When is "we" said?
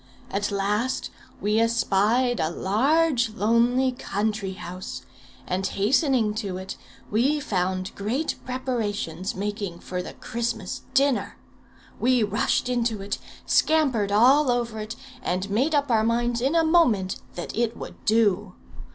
1.39-1.59, 7.11-7.39, 11.99-12.23